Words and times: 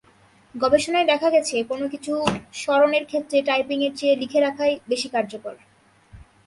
গবেষণায় 0.55 1.07
দেখা 1.07 1.29
গেছে, 1.29 1.55
কোনো 1.63 1.85
কিছু 1.87 2.13
স্মরণের 2.53 3.03
ক্ষেত্রে 3.05 3.37
টাইপিংয়ের 3.41 3.93
চেয়ে 3.95 4.19
লিখে 4.21 4.39
রাখাই 4.39 4.73
বেশি 4.89 5.07
কার্যকর। 5.09 5.55